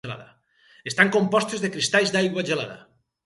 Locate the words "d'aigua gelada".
2.15-2.81